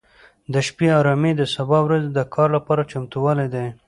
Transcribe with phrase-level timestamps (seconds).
[0.53, 3.67] د شپې ارامي د سبا ورځې د کار لپاره چمتووالی دی.